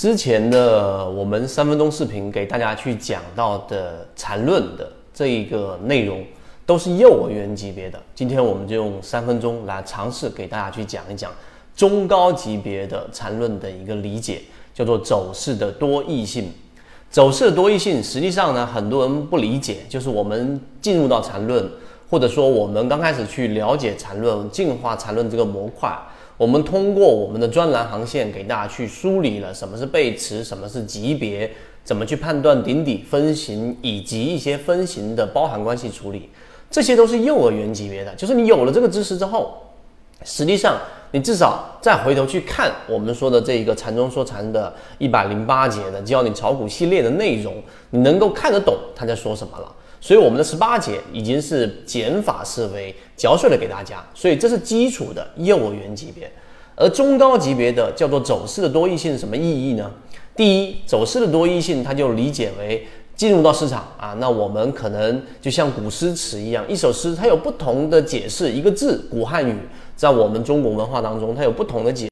[0.00, 6.24] 之前的我们三分钟视频给大家去讲到的缠论的这一个内容，
[6.64, 8.00] 都是幼儿园级别的。
[8.14, 11.30] 今天我们就用三分钟来尝试给大家去讲一讲
[11.76, 14.40] 中高级别的缠论的一个理解，
[14.72, 16.50] 叫做走势的多异性。
[17.10, 21.70] 走势的多异性，实际上呢，很多人不理解，就是我们进入到缠论，
[22.08, 25.94] 或者说我们刚开始去了解缠论、进化缠论这个模块，
[26.40, 31.50] 我们通过我们的专栏航线给大家去梳理了什么是背驰，什么是级别，
[31.84, 36.30] 怎么去判断顶底分型，以及一些分型的包含关系处理，
[36.70, 38.14] 这些都是幼儿园级别的。
[38.14, 39.54] 就是你有了这个知识之后，
[40.24, 40.80] 实际上。
[41.12, 47.60] 你至少再回头去看我们说的这一个禅中说禅的一百零八节的教你炒股系列的内容，
[47.90, 49.74] 你能够看得懂他在说什么了。
[50.00, 56.30] 所以我们的十八节已经是减法思维嚼碎了给大家，所以这是基础的幼儿园级别。
[56.74, 59.90] 而中高级别的叫做走势的多义性什么意义呢？
[60.34, 69.54] 第一，走势的多义性，它就理解为进入到市场啊，那我们可能就像古诗词一样，一首诗它有不同的解释，一个字古汉语。
[69.94, 72.09] 在我们中国文化当中，它有不同的解。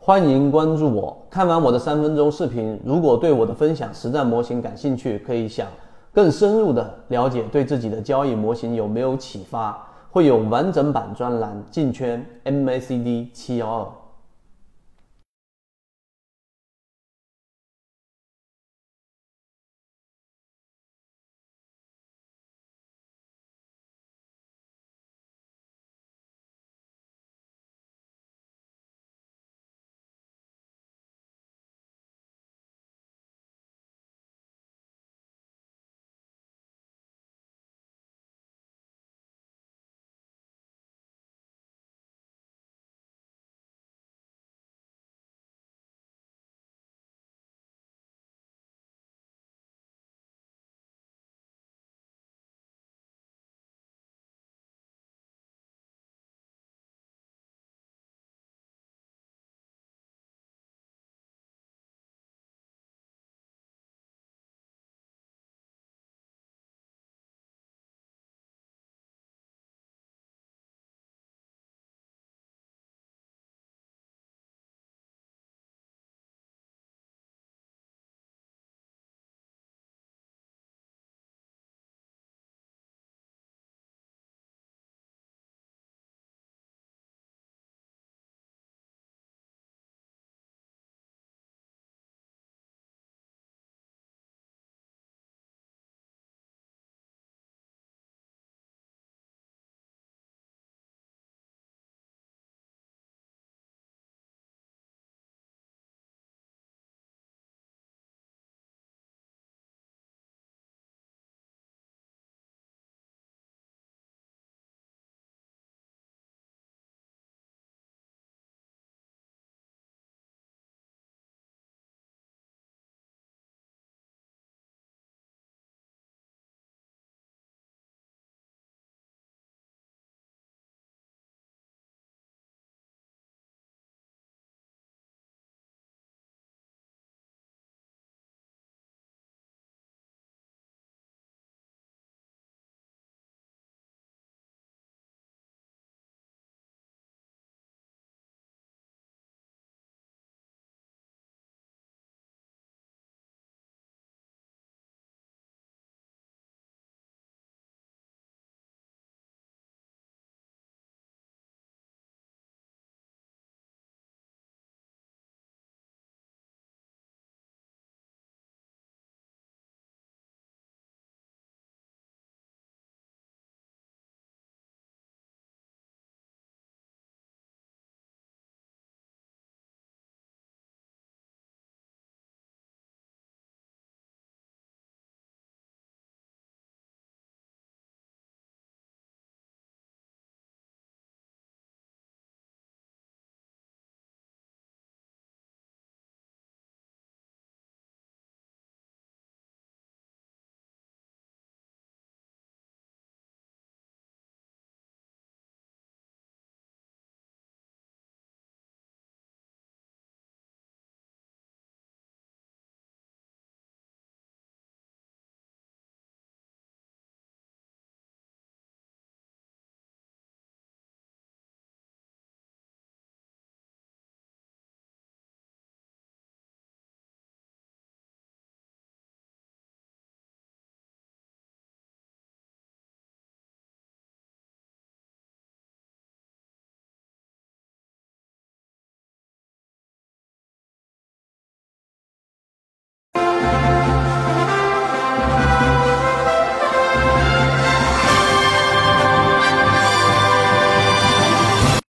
[0.00, 1.14] 欢迎关注我。
[1.28, 5.66] 看完我的三分钟视频，如果对我的分享实战模型感兴趣，可以想
[6.14, 9.76] 更深入的了解，对自己的交易模型有没有启发？
[10.10, 13.86] 会有完整版专栏进圈 MACD 七幺二。